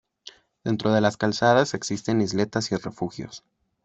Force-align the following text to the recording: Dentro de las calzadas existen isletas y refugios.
Dentro 0.63 0.91
de 0.91 0.99
las 0.99 1.15
calzadas 1.15 1.75
existen 1.75 2.21
isletas 2.21 2.71
y 2.71 2.75
refugios. 2.75 3.43